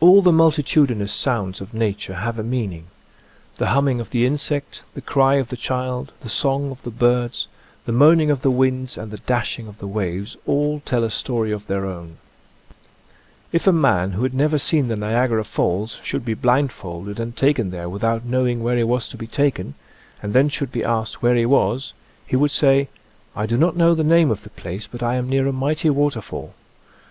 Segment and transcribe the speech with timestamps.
[0.00, 2.88] All the multitudinous sounds of nature have a meaning.
[3.56, 7.48] The humming of the insect, the cry of the child, the song of the birds,
[7.86, 7.98] the {^\, Original from :l< ~ UNIVERSITY OF WISCONSIN 108 nature's /ISlraclee.
[7.98, 8.50] moaning of the
[8.82, 12.18] winds, and the dashing of the waves, all tell a story of their own.
[13.50, 17.70] If a man who had never seen the Niagara Falls should be blindfolded and taken
[17.70, 19.72] there without know ing where he was to be taken,
[20.22, 21.94] and then should be asked where he was,
[22.26, 22.88] he would say:"
[23.34, 25.88] I do not know the name of the place, but I am near a mighty
[25.88, 26.52] waterfall."